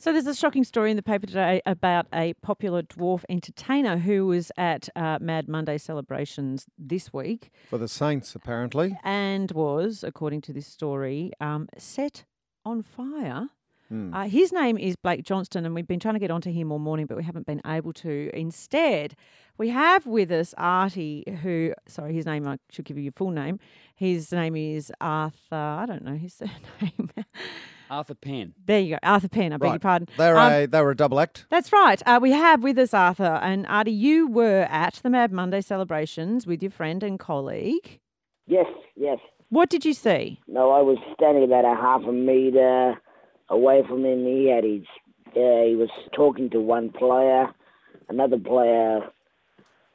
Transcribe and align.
So 0.00 0.12
there's 0.12 0.28
a 0.28 0.34
shocking 0.34 0.62
story 0.62 0.92
in 0.92 0.96
the 0.96 1.02
paper 1.02 1.26
today 1.26 1.60
about 1.66 2.06
a 2.14 2.34
popular 2.34 2.82
dwarf 2.82 3.24
entertainer 3.28 3.96
who 3.98 4.26
was 4.26 4.52
at 4.56 4.88
uh, 4.94 5.18
Mad 5.20 5.48
Monday 5.48 5.76
celebrations 5.76 6.66
this 6.78 7.12
week 7.12 7.50
For 7.68 7.78
the 7.78 7.88
Saints, 7.88 8.36
apparently. 8.36 8.96
and 9.02 9.50
was, 9.50 10.04
according 10.04 10.42
to 10.42 10.52
this 10.52 10.68
story, 10.68 11.32
um, 11.40 11.68
set 11.76 12.24
on 12.64 12.82
fire. 12.82 13.48
Hmm. 13.88 14.14
Uh, 14.14 14.28
his 14.28 14.52
name 14.52 14.78
is 14.78 14.94
Blake 14.94 15.24
Johnston, 15.24 15.66
and 15.66 15.74
we've 15.74 15.88
been 15.88 15.98
trying 15.98 16.14
to 16.14 16.20
get 16.20 16.30
onto 16.30 16.52
him 16.52 16.70
all 16.70 16.78
morning, 16.78 17.06
but 17.06 17.16
we 17.16 17.24
haven't 17.24 17.46
been 17.46 17.62
able 17.66 17.92
to. 17.94 18.30
Instead, 18.32 19.16
we 19.56 19.70
have 19.70 20.06
with 20.06 20.30
us 20.30 20.54
Artie, 20.58 21.24
who, 21.42 21.74
sorry, 21.88 22.14
his 22.14 22.24
name, 22.24 22.46
I 22.46 22.58
should 22.70 22.84
give 22.84 22.98
you 22.98 23.02
your 23.02 23.12
full 23.12 23.32
name. 23.32 23.58
His 23.96 24.30
name 24.30 24.54
is 24.54 24.92
Arthur, 25.00 25.56
I 25.56 25.86
don't 25.86 26.04
know 26.04 26.14
his 26.14 26.34
surname. 26.80 27.10
Arthur 27.90 28.14
Penn. 28.14 28.54
there 28.64 28.80
you 28.80 28.90
go, 28.94 28.98
Arthur 29.02 29.28
Penn, 29.28 29.52
I 29.52 29.56
beg 29.56 29.66
your 29.66 29.72
Right. 29.74 29.80
pardon. 29.80 30.08
They're, 30.16 30.36
Um, 30.38 30.52
a, 30.52 30.66
they 30.66 30.82
were 30.82 30.90
a 30.92 30.96
double 30.96 31.20
act. 31.20 31.46
That's 31.50 31.72
right. 31.72 32.02
Uh, 32.06 32.18
we 32.20 32.32
have 32.32 32.62
with 32.62 32.78
us 32.78 32.92
Arthur. 32.94 33.38
And 33.42 33.66
Artie, 33.66 33.90
you 33.92 34.26
were 34.28 34.66
at 34.70 34.94
the 35.02 35.10
Mad 35.10 35.32
Monday 35.32 35.60
celebrations 35.60 36.46
with 36.46 36.62
your 36.62 36.70
friend 36.70 37.02
and 37.02 37.18
colleague. 37.18 38.00
Yes, 38.46 38.66
yes. 38.96 39.18
What 39.50 39.70
did 39.70 39.84
you 39.84 39.94
see? 39.94 40.40
No, 40.46 40.70
I 40.70 40.82
was 40.82 40.98
standing 41.14 41.44
about 41.44 41.64
a 41.64 41.74
half 41.74 42.02
a 42.02 42.12
metre 42.12 43.00
away 43.48 43.82
from 43.88 44.04
him. 44.04 44.24
He 44.26 44.48
had 44.48 44.64
his, 44.64 44.82
uh, 45.28 45.64
he 45.66 45.74
was 45.76 45.88
talking 46.14 46.50
to 46.50 46.60
one 46.60 46.90
player. 46.90 47.48
Another 48.10 48.38
player 48.38 49.00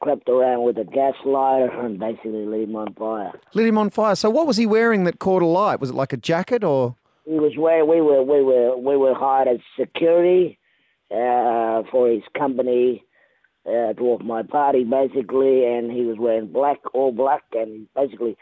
crept 0.00 0.28
around 0.28 0.64
with 0.64 0.76
a 0.78 0.84
gas 0.84 1.14
lighter 1.24 1.70
and 1.80 1.98
basically 1.98 2.44
lit 2.44 2.68
him 2.68 2.74
on 2.76 2.92
fire. 2.94 3.32
Lit 3.54 3.66
him 3.66 3.78
on 3.78 3.88
fire. 3.90 4.14
So 4.16 4.30
what 4.30 4.46
was 4.46 4.56
he 4.56 4.66
wearing 4.66 5.04
that 5.04 5.18
caught 5.18 5.42
a 5.42 5.46
light? 5.46 5.80
Was 5.80 5.90
it 5.90 5.94
like 5.94 6.12
a 6.12 6.16
jacket 6.16 6.64
or? 6.64 6.96
He 7.24 7.38
was 7.38 7.52
where 7.56 7.84
we 7.84 8.00
were, 8.00 8.22
we 8.22 8.42
were, 8.42 8.76
we 8.76 8.96
were 8.96 9.14
hired 9.14 9.48
as 9.48 9.58
security 9.78 10.58
uh, 11.10 11.82
for 11.90 12.08
his 12.08 12.22
company. 12.36 13.04
Uh, 13.64 13.92
to 13.92 14.18
my 14.24 14.42
party 14.42 14.82
basically, 14.82 15.64
and 15.64 15.88
he 15.92 16.02
was 16.02 16.16
wearing 16.18 16.48
black, 16.52 16.78
all 16.94 17.12
black, 17.12 17.42
and 17.52 17.86
basically 17.94 18.36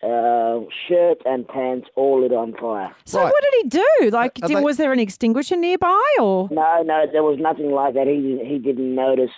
uh, 0.00 0.60
shirt 0.86 1.18
and 1.24 1.48
pants 1.48 1.88
all 1.96 2.22
lit 2.22 2.32
on 2.32 2.54
fire. 2.54 2.94
So 3.04 3.18
Right. 3.18 3.32
what 3.32 3.42
did 3.42 3.54
he 3.64 3.68
do? 4.04 4.10
Like, 4.10 4.34
did, 4.34 4.48
they- 4.50 4.62
was 4.62 4.76
there 4.76 4.92
an 4.92 5.00
extinguisher 5.00 5.56
nearby, 5.56 6.00
or 6.20 6.48
No, 6.52 6.82
no, 6.84 7.04
there 7.10 7.24
was 7.24 7.38
nothing 7.40 7.72
like 7.72 7.94
that. 7.94 8.06
He 8.06 8.40
he 8.48 8.58
didn't 8.58 8.94
notice 8.94 9.32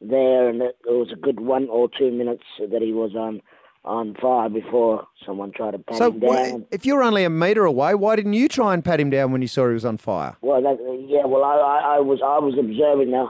there, 0.00 0.48
and 0.48 0.62
it, 0.62 0.74
it 0.88 0.92
was 0.92 1.12
a 1.12 1.16
good 1.16 1.40
one 1.40 1.68
or 1.68 1.90
two 1.98 2.10
minutes 2.10 2.44
that 2.58 2.80
he 2.80 2.94
was 2.94 3.14
on 3.14 3.42
on 3.84 4.14
fire 4.20 4.48
before 4.48 5.04
someone 5.26 5.50
tried 5.52 5.72
to 5.72 5.78
pat 5.78 5.98
So 5.98 6.12
him 6.12 6.20
down. 6.20 6.66
if 6.70 6.86
you 6.86 6.94
were 6.94 7.02
only 7.02 7.24
a 7.24 7.30
metre 7.30 7.64
away, 7.64 7.94
why 7.94 8.14
didn't 8.16 8.34
you 8.34 8.48
try 8.48 8.74
and 8.74 8.84
pat 8.84 9.00
him 9.00 9.10
down 9.10 9.32
when 9.32 9.42
you 9.42 9.48
saw 9.48 9.66
he 9.68 9.74
was 9.74 9.84
on 9.84 9.96
fire? 9.96 10.36
Well, 10.40 10.62
that, 10.62 10.78
yeah, 11.08 11.26
well, 11.26 11.42
I, 11.44 11.56
I, 11.56 11.96
I 11.96 12.00
was 12.00 12.20
I 12.24 12.38
was 12.38 12.54
observing 12.58 13.10
the 13.10 13.26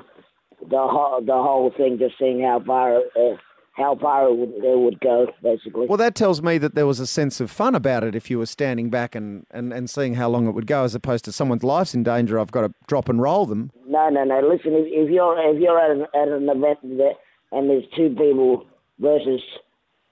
the 0.68 0.76
whole 0.78 1.20
the 1.24 1.32
whole 1.32 1.72
thing, 1.76 1.98
just 1.98 2.18
seeing 2.18 2.42
how 2.42 2.62
far 2.66 2.96
uh, 2.98 3.36
how 3.74 3.96
far 3.96 4.28
it 4.28 4.36
would, 4.36 4.50
it 4.62 4.78
would 4.78 5.00
go, 5.00 5.26
basically. 5.42 5.86
Well, 5.86 5.96
that 5.96 6.14
tells 6.14 6.42
me 6.42 6.58
that 6.58 6.74
there 6.74 6.86
was 6.86 7.00
a 7.00 7.06
sense 7.06 7.40
of 7.40 7.50
fun 7.50 7.74
about 7.74 8.04
it 8.04 8.14
if 8.14 8.30
you 8.30 8.38
were 8.38 8.44
standing 8.44 8.90
back 8.90 9.14
and, 9.14 9.46
and, 9.50 9.72
and 9.72 9.88
seeing 9.88 10.16
how 10.16 10.28
long 10.28 10.46
it 10.46 10.50
would 10.50 10.66
go, 10.66 10.84
as 10.84 10.94
opposed 10.94 11.24
to 11.24 11.32
someone's 11.32 11.64
life's 11.64 11.94
in 11.94 12.02
danger, 12.02 12.38
I've 12.38 12.52
got 12.52 12.60
to 12.66 12.74
drop 12.86 13.08
and 13.08 13.22
roll 13.22 13.46
them. 13.46 13.70
No, 13.88 14.10
no, 14.10 14.24
no. 14.24 14.40
Listen, 14.40 14.74
if, 14.74 14.84
if 14.88 15.10
you're 15.10 15.38
if 15.54 15.58
you're 15.58 15.80
at 15.80 15.90
an, 15.90 16.02
at 16.14 16.28
an 16.28 16.50
event 16.50 16.80
and 17.52 17.70
there's 17.70 17.84
two 17.96 18.10
people 18.10 18.66
versus 18.98 19.40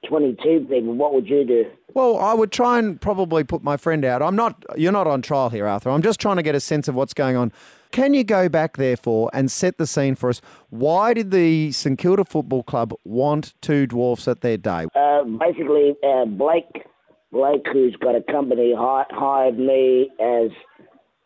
twenty 0.08 0.36
two 0.42 0.66
people, 0.68 0.94
what 0.94 1.14
would 1.14 1.28
you 1.28 1.44
do? 1.44 1.64
Well, 1.94 2.18
I 2.18 2.34
would 2.34 2.52
try 2.52 2.78
and 2.78 3.00
probably 3.00 3.42
put 3.42 3.64
my 3.64 3.76
friend 3.76 4.04
out. 4.04 4.22
I'm 4.22 4.36
not. 4.36 4.64
You're 4.76 4.92
not 4.92 5.06
on 5.06 5.22
trial 5.22 5.48
here, 5.50 5.66
Arthur. 5.66 5.90
I'm 5.90 6.02
just 6.02 6.20
trying 6.20 6.36
to 6.36 6.42
get 6.42 6.54
a 6.54 6.60
sense 6.60 6.86
of 6.88 6.94
what's 6.94 7.14
going 7.14 7.36
on. 7.36 7.52
Can 7.90 8.14
you 8.14 8.22
go 8.22 8.48
back, 8.48 8.76
therefore, 8.76 9.30
and 9.32 9.50
set 9.50 9.76
the 9.76 9.86
scene 9.86 10.14
for 10.14 10.30
us? 10.30 10.40
Why 10.68 11.12
did 11.12 11.32
the 11.32 11.72
St 11.72 11.98
Kilda 11.98 12.24
Football 12.24 12.62
Club 12.62 12.94
want 13.04 13.54
two 13.60 13.88
dwarfs 13.88 14.28
at 14.28 14.42
their 14.42 14.56
day? 14.56 14.86
Uh, 14.94 15.24
basically, 15.24 15.96
uh, 16.04 16.26
Blake, 16.26 16.86
Blake, 17.32 17.66
who's 17.72 17.96
got 17.96 18.14
a 18.14 18.22
company, 18.22 18.72
hired 18.76 19.58
me 19.58 20.08
as 20.20 20.50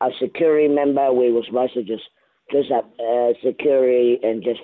a 0.01 0.09
security 0.19 0.69
member. 0.69 1.13
We 1.13 1.31
were 1.33 1.43
supposed 1.47 1.75
to 1.75 1.83
just 1.83 2.05
dress 2.51 2.65
up 2.75 2.91
uh, 2.99 3.33
security 3.45 4.19
and 4.23 4.43
just 4.43 4.61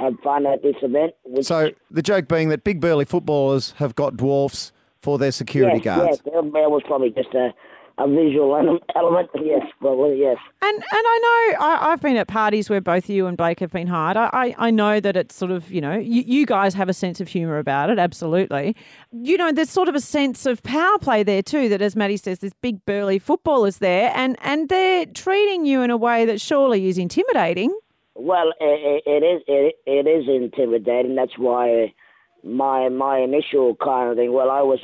have 0.00 0.14
fun 0.24 0.46
at 0.46 0.62
this 0.62 0.76
event. 0.82 1.12
Which, 1.24 1.46
So 1.46 1.70
the 1.90 2.02
joke 2.02 2.26
being 2.28 2.48
that 2.48 2.64
big 2.64 2.80
burly 2.80 3.04
footballers 3.04 3.72
have 3.78 3.94
got 3.94 4.16
dwarfs 4.16 4.72
for 5.02 5.18
their 5.18 5.32
security 5.32 5.76
yes, 5.78 5.84
guards. 5.84 6.08
yes, 6.10 6.20
there 6.24 6.42
there 6.42 6.68
was 6.70 6.82
probably 6.86 7.10
just 7.10 7.32
a, 7.34 7.52
a 7.98 8.08
visual 8.08 8.54
element. 8.94 9.30
Yes, 9.42 9.62
probably 9.80 10.20
yes. 10.20 10.36
and 10.62 10.74
and 10.76 10.84
I 10.92 11.18
know 11.56 11.64
I, 11.66 11.90
I've 11.90 12.00
been 12.02 12.16
at 12.16 12.28
parties 12.28 12.68
where 12.68 12.80
both 12.80 13.08
you 13.08 13.26
and 13.26 13.36
Blake 13.36 13.58
have 13.60 13.70
been 13.72 13.86
hired. 13.86 14.16
I, 14.18 14.28
I, 14.32 14.54
I 14.58 14.70
know 14.70 15.00
that 15.00 15.16
it's 15.16 15.34
sort 15.34 15.50
of 15.50 15.70
you 15.72 15.80
know 15.80 15.96
you, 15.96 16.22
you 16.26 16.46
guys 16.46 16.74
have 16.74 16.88
a 16.90 16.92
sense 16.94 17.20
of 17.20 17.28
humour 17.28 17.58
about 17.58 17.88
it. 17.90 17.98
Absolutely, 17.98 18.76
you 19.12 19.36
know 19.38 19.50
there's 19.52 19.70
sort 19.70 19.88
of 19.88 19.94
a 19.94 20.00
sense 20.00 20.44
of 20.46 20.62
power 20.62 20.98
play 20.98 21.22
there 21.22 21.42
too. 21.42 21.68
That 21.70 21.80
as 21.82 21.96
Maddie 21.96 22.18
says, 22.18 22.40
there's 22.40 22.52
big 22.60 22.84
burly 22.84 23.18
footballers 23.18 23.78
there, 23.78 24.12
and 24.14 24.36
and 24.42 24.68
they're 24.68 25.06
treating 25.06 25.64
you 25.64 25.80
in 25.82 25.90
a 25.90 25.96
way 25.96 26.26
that 26.26 26.40
surely 26.40 26.88
is 26.88 26.98
intimidating. 26.98 27.74
Well, 28.20 28.52
it, 28.60 29.02
it 29.06 29.24
is 29.24 29.42
it, 29.46 29.76
it 29.86 30.06
is 30.06 30.28
intimidating. 30.28 31.14
That's 31.14 31.38
why 31.38 31.94
my 32.44 32.88
my 32.88 33.18
initial 33.18 33.76
kind 33.76 34.10
of 34.10 34.16
thing. 34.16 34.32
Well, 34.32 34.50
I 34.50 34.60
was 34.60 34.80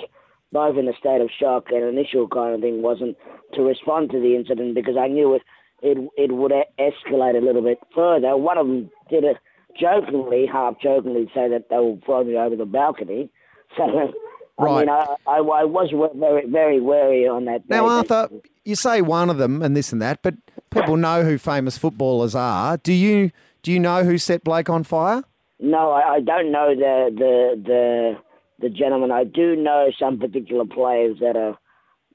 both 0.52 0.76
in 0.78 0.88
a 0.88 0.96
state 0.98 1.20
of 1.20 1.28
shock, 1.38 1.66
and 1.70 1.84
initial 1.84 2.28
kind 2.28 2.54
of 2.54 2.60
thing 2.60 2.80
wasn't 2.80 3.16
to 3.54 3.62
respond 3.62 4.10
to 4.10 4.20
the 4.20 4.34
incident 4.34 4.74
because 4.74 4.96
I 4.96 5.08
knew 5.08 5.34
it 5.34 5.42
it 5.82 5.98
it 6.16 6.32
would 6.32 6.52
escalate 6.78 7.36
a 7.36 7.44
little 7.44 7.62
bit 7.62 7.78
further. 7.94 8.36
One 8.36 8.56
of 8.56 8.66
them 8.66 8.90
did 9.10 9.24
it 9.24 9.36
jokingly, 9.78 10.46
half 10.50 10.80
jokingly, 10.80 11.30
say 11.34 11.48
that 11.48 11.68
they 11.68 11.76
will 11.76 12.00
throw 12.06 12.24
me 12.24 12.36
over 12.36 12.56
the 12.56 12.66
balcony. 12.66 13.30
So. 13.76 14.12
I 14.58 14.64
mean, 14.64 14.88
I, 14.88 15.04
I, 15.26 15.36
I 15.36 15.64
was 15.64 15.90
very, 16.16 16.48
very 16.48 16.80
wary 16.80 17.28
on 17.28 17.44
that. 17.44 17.68
Now, 17.68 17.82
day, 17.82 18.14
Arthur, 18.14 18.28
you 18.64 18.74
say 18.74 19.02
one 19.02 19.28
of 19.28 19.36
them 19.36 19.60
and 19.60 19.76
this 19.76 19.92
and 19.92 20.00
that, 20.00 20.22
but 20.22 20.34
people 20.80 20.96
know 20.96 21.24
who 21.24 21.38
famous 21.38 21.78
footballers 21.78 22.34
are. 22.34 22.76
Do 22.78 22.92
you 22.92 23.30
do 23.62 23.72
you 23.72 23.80
know 23.80 24.04
who 24.04 24.18
set 24.18 24.44
Blake 24.44 24.70
on 24.70 24.84
fire? 24.84 25.24
No, 25.58 25.90
I, 25.90 26.14
I 26.14 26.20
don't 26.20 26.52
know 26.52 26.74
the 26.74 27.10
the 27.16 27.62
the 27.64 28.16
the 28.60 28.68
gentleman. 28.68 29.10
I 29.10 29.24
do 29.24 29.56
know 29.56 29.90
some 29.98 30.18
particular 30.18 30.64
players 30.64 31.18
that 31.20 31.36
are, 31.36 31.58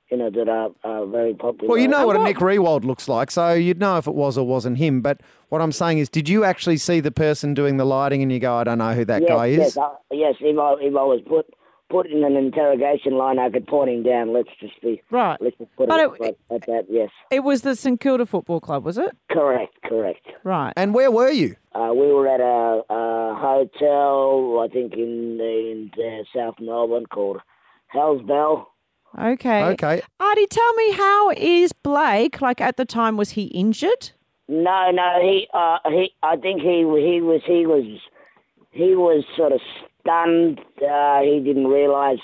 you 0.10 0.18
know, 0.18 0.30
that 0.30 0.50
are, 0.50 0.70
are 0.84 1.06
very 1.06 1.34
popular. 1.34 1.70
Well, 1.70 1.78
you 1.78 1.88
know 1.88 2.06
what 2.08 2.16
a 2.16 2.24
Nick 2.24 2.38
Riewoldt 2.38 2.84
looks 2.84 3.08
like, 3.08 3.32
so 3.32 3.54
you'd 3.54 3.80
know 3.80 3.98
if 3.98 4.08
it 4.08 4.16
was 4.16 4.38
or 4.38 4.46
wasn't 4.46 4.78
him. 4.78 5.02
But 5.02 5.22
what 5.50 5.62
I'm 5.62 5.72
saying 5.72 6.00
is, 6.00 6.10
did 6.10 6.30
you 6.30 6.44
actually 6.44 6.78
see 6.78 7.00
the 7.00 7.12
person 7.12 7.54
doing 7.54 7.78
the 7.78 7.86
lighting 7.86 8.22
and 8.22 8.32
you 8.32 8.40
go, 8.40 8.56
I 8.56 8.64
don't 8.64 8.80
know 8.80 8.94
who 8.94 9.06
that 9.06 9.22
yes, 9.22 9.30
guy 9.30 9.48
is? 9.48 9.58
Yes, 9.58 9.78
I, 9.78 9.92
yes. 10.12 10.36
If 10.40 10.58
I 10.58 10.74
if 10.82 10.96
I 10.96 11.04
was 11.04 11.22
put 11.28 11.54
put 11.92 12.08
in 12.08 12.24
an 12.24 12.36
interrogation 12.38 13.14
line, 13.18 13.38
I 13.38 13.50
could 13.50 13.68
point 13.68 13.90
him 13.90 14.02
down. 14.04 14.34
Let's 14.34 14.50
just 14.60 14.80
be 14.82 15.02
Right. 15.12 15.38
Let's 15.42 15.58
just 15.58 15.76
put 15.76 15.90
But 15.90 16.00
it, 16.00 16.12
it- 16.22 16.38
at, 16.50 16.56
at 16.56 16.66
that. 16.68 16.86
Yes, 16.90 17.10
It 17.30 17.42
was 17.44 17.62
the 17.62 17.76
St 17.76 18.00
Kilda 18.00 18.26
Football 18.26 18.60
Club, 18.62 18.84
was 18.86 18.98
it? 18.98 19.12
correct, 19.30 19.76
correct. 19.84 20.26
Right. 20.44 20.74
And 20.78 20.94
where 20.94 21.12
were 21.12 21.30
you? 21.30 21.56
Uh, 21.76 21.92
we 21.94 22.08
were 22.12 22.28
at 22.28 22.40
a, 22.40 22.82
a 22.90 23.36
hotel, 23.36 24.60
I 24.64 24.68
think 24.74 24.94
in 24.94 25.40
in 25.40 25.92
uh, 25.98 26.24
South 26.36 26.56
Melbourne 26.60 27.06
called 27.06 27.42
Hell's 27.88 28.22
Bell. 28.24 28.68
Okay. 29.20 29.64
Okay. 29.66 30.02
Artie, 30.20 30.48
tell 30.48 30.74
me 30.76 30.92
how 30.94 31.32
is 31.32 31.74
Blake? 31.74 32.42
Like 32.42 32.62
at 32.62 32.78
the 32.78 32.86
time, 32.86 33.18
was 33.18 33.32
he 33.32 33.44
injured? 33.46 34.12
No, 34.48 34.92
no, 34.92 35.20
he, 35.22 35.48
uh, 35.54 35.78
he, 35.90 36.14
I 36.24 36.36
think 36.36 36.62
he, 36.62 36.80
he 36.80 37.22
was, 37.22 37.42
he 37.46 37.66
was, 37.66 37.86
he 38.72 38.96
was 38.96 39.24
sort 39.38 39.52
of 39.54 39.62
stunned. 40.02 40.60
Uh, 40.82 41.22
he 41.22 41.40
didn't 41.40 41.68
realise 41.68 42.20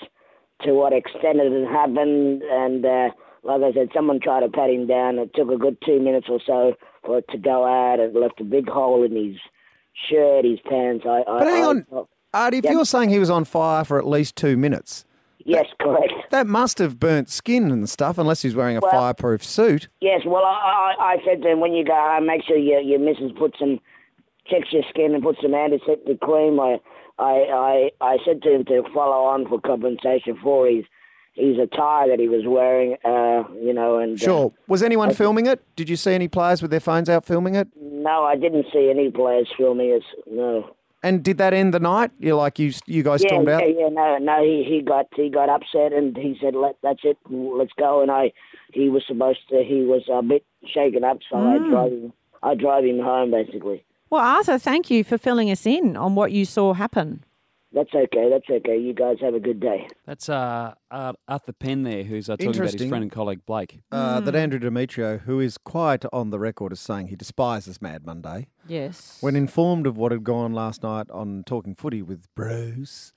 to 0.64 0.74
what 0.74 0.94
extent 0.94 1.40
it 1.40 1.52
had 1.52 1.72
happened, 1.72 2.42
and 2.44 2.86
uh, 2.86 3.10
like 3.44 3.62
I 3.62 3.72
said, 3.74 3.90
someone 3.94 4.20
tried 4.20 4.42
to 4.42 4.50
pat 4.50 4.70
him 4.70 4.88
down. 4.88 5.20
It 5.20 5.32
took 5.36 5.50
a 5.50 5.58
good 5.58 5.78
two 5.86 6.00
minutes 6.00 6.28
or 6.30 6.40
so 6.46 6.74
for 7.06 7.20
it 7.20 7.26
to 7.30 7.38
go 7.38 7.66
out. 7.66 8.00
It 8.00 8.16
left 8.16 8.42
a 8.42 8.44
big 8.44 8.68
hole 8.68 9.04
in 9.04 9.16
his 9.16 9.38
shirt, 10.10 10.46
his 10.46 10.60
pants. 10.70 11.06
I, 11.08 11.24
I, 11.28 11.40
But 11.40 11.48
hang 11.48 11.64
I- 11.64 11.68
on, 11.68 11.86
Artie, 12.34 12.58
if 12.58 12.64
Yep. 12.66 12.74
you're 12.74 12.86
saying 12.86 13.10
he 13.10 13.20
was 13.20 13.30
on 13.30 13.46
fire 13.46 13.84
for 13.84 13.98
at 13.98 14.06
least 14.08 14.36
two 14.36 14.58
minutes, 14.58 15.06
yes, 15.46 15.66
correct. 15.80 16.12
that 16.32 16.46
must 16.46 16.78
have 16.80 17.00
burnt 17.00 17.30
skin 17.30 17.72
and 17.72 17.90
stuff, 17.90 18.18
unless 18.18 18.42
he's 18.42 18.54
wearing 18.56 18.78
a 18.78 18.80
Well- 18.82 18.92
fireproof 18.92 19.44
suit. 19.44 19.88
Yes, 20.02 20.22
well, 20.26 20.44
I, 20.44 20.96
I, 21.00 21.04
I 21.14 21.18
said 21.26 21.42
to 21.44 21.50
him, 21.52 21.60
when 21.62 21.74
you 21.74 21.86
go 21.86 21.94
home, 21.96 22.26
make 22.28 22.44
sure 22.44 22.58
your, 22.58 22.82
your 22.82 23.00
missus 23.00 23.32
puts 23.38 23.58
some, 23.60 23.80
checks 24.48 24.68
your 24.72 24.84
skin 24.90 25.14
and 25.14 25.24
puts 25.24 25.40
some 25.42 25.54
antiseptic 25.54 26.20
cream. 26.20 26.60
I, 26.60 26.80
I, 27.20 27.90
I, 28.02 28.06
I 28.14 28.18
said 28.26 28.42
to 28.44 28.54
him 28.54 28.66
to 28.66 28.84
follow 28.94 29.26
on 29.26 29.48
for 29.48 29.60
compensation 29.60 30.38
for 30.42 30.68
his, 30.68 30.84
his 31.34 31.58
attire 31.60 32.08
that 32.10 32.20
he 32.20 32.28
was 32.28 32.44
wearing, 32.46 32.96
uh, 33.06 33.44
you 33.62 33.74
know, 33.74 33.98
and... 33.98 34.22
uh, 34.22 34.26
Sure. 34.26 34.54
Was 34.68 34.84
anyone 34.84 35.14
filming 35.14 35.46
it? 35.46 35.64
Did 35.76 35.90
you 35.90 35.96
see 35.96 36.14
any 36.14 36.28
players 36.28 36.62
with 36.62 36.72
their 36.72 36.80
phones 36.80 37.10
out 37.10 37.26
filming 37.26 37.56
it? 37.56 37.68
no, 37.80 38.24
I 38.24 38.36
didn't 38.38 38.68
see 38.72 38.90
any 38.90 39.12
players 39.12 39.50
filming 39.58 39.90
it, 39.90 40.04
no. 40.32 40.76
And 41.04 41.24
did 41.24 41.38
that 41.38 41.54
end 41.54 41.74
the 41.74 41.80
night? 41.80 42.12
You're 42.20 42.36
like 42.36 42.58
you, 42.58 42.72
you 42.88 43.04
guys 43.04 43.22
Yeah, 43.22 43.28
stormed 43.30 43.48
yeah, 43.50 43.56
out. 43.58 43.62
yeah, 43.78 43.90
no, 43.90 44.18
no, 44.18 44.44
he, 44.44 44.64
he 44.68 44.82
got 44.82 45.06
he 45.16 45.30
got 45.30 45.48
upset 45.50 45.94
and 45.94 46.18
he 46.18 46.36
said, 46.42 46.56
Let, 46.56 46.76
that's 46.82 47.02
it, 47.04 47.18
let's 47.30 47.72
go. 47.78 48.02
And 48.02 48.10
I, 48.10 48.32
he 48.74 48.90
was 48.90 49.04
supposed 49.08 49.40
to. 49.50 49.64
He 49.64 49.82
was 49.84 50.04
a 50.12 50.22
bit 50.24 50.44
shaken 50.74 51.04
up, 51.04 51.20
so 51.30 51.38
I 51.38 51.60
Mm. 51.60 51.70
drove 51.70 51.92
him. 51.92 52.14
I 52.42 52.56
drove 52.56 52.84
him 52.86 53.00
home 53.00 53.30
basically. 53.32 53.84
Well, 54.10 54.22
Arthur, 54.22 54.58
thank 54.58 54.90
you 54.90 55.04
for 55.04 55.18
filling 55.18 55.52
us 55.52 55.66
in 55.66 55.98
on 55.98 56.16
what 56.16 56.32
you 56.32 56.46
saw 56.46 56.74
happen. 56.74 57.24
That's 57.74 57.94
okay. 57.94 58.30
That's 58.30 58.50
okay. 58.50 58.78
You 58.80 58.94
guys 58.94 59.18
have 59.22 59.34
a 59.34 59.40
good 59.42 59.60
day. 59.60 59.88
That's 60.06 60.30
uh, 60.30 60.74
uh, 60.90 61.14
Arthur 61.28 61.52
Penn 61.52 61.84
there, 61.84 62.04
who's 62.04 62.30
uh, 62.30 62.34
talking 62.38 62.48
about 62.48 62.64
his 62.64 62.74
Interesting. 62.74 62.90
friend 62.90 63.02
and 63.04 63.12
colleague 63.12 63.46
Blake. 63.46 63.82
Uh, 63.92 64.20
Hmm. 64.20 64.26
That 64.26 64.36
Andrew 64.36 64.60
Demetriou, 64.60 65.22
who 65.22 65.42
is 65.42 65.58
quite 65.58 66.06
on 66.14 66.30
the 66.30 66.40
record 66.40 66.72
as 66.72 66.80
saying 66.80 67.08
he 67.08 67.16
despises 67.18 67.82
Mad 67.82 68.06
Monday, 68.06 68.48
Yes. 68.68 69.18
when 69.22 69.36
informed 69.36 69.86
of 69.86 69.98
what 69.98 70.12
had 70.14 70.24
gone 70.24 70.54
last 70.54 70.82
night 70.82 71.12
on 71.12 71.44
Talking 71.46 71.76
Footy 71.76 72.02
with 72.02 72.34
Bruce, 72.36 73.12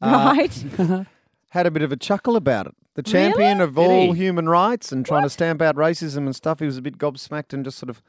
uh, 0.00 0.34
right. 0.36 1.06
had 1.50 1.66
a 1.66 1.70
bit 1.72 1.82
of 1.82 1.90
a 1.90 1.96
chuckle 1.96 2.36
about 2.36 2.68
it. 2.68 2.74
The 2.94 3.02
champion 3.02 3.60
of 3.60 3.76
all 3.76 4.12
human 4.12 4.48
rights 4.48 4.92
and 4.92 5.04
trying 5.04 5.24
to 5.24 5.30
stamp 5.30 5.60
out 5.60 5.74
racism 5.74 6.18
and 6.18 6.34
stuff, 6.34 6.60
he 6.60 6.66
was 6.66 6.76
a 6.76 6.82
bit 6.82 6.96
gobsmacked 6.96 7.52
and 7.52 7.64
just 7.64 7.78
sort 7.78 7.90
of 7.90 8.02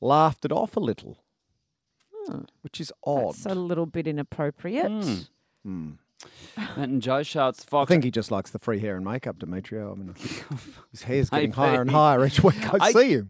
laughed 0.00 0.44
it 0.44 0.52
off 0.52 0.76
a 0.76 0.80
little, 0.80 1.18
which 2.62 2.80
is 2.80 2.92
odd. 3.04 3.34
That's 3.34 3.46
a 3.46 3.54
little 3.54 3.86
bit 3.86 4.06
inappropriate. 4.06 4.90
Hmm. 5.64 5.90
Matt 6.56 6.88
and 6.88 7.00
Joe 7.02 7.22
shouts, 7.22 7.62
It's 7.64 7.72
I 7.72 7.84
think 7.86 8.04
he 8.04 8.10
just 8.10 8.30
likes 8.30 8.50
the 8.50 8.58
free 8.58 8.78
hair 8.78 8.96
and 8.96 9.04
makeup, 9.04 9.38
Demetriou. 9.38 9.92
I 9.92 9.94
mean, 9.94 10.14
his 10.90 11.02
hair's 11.02 11.30
getting 11.30 11.52
higher 11.52 11.80
and 11.80 11.90
higher 11.90 12.26
each 12.26 12.42
week 12.42 12.72
I, 12.74 12.86
I- 12.86 12.92
see 12.92 13.12
him. 13.12 13.28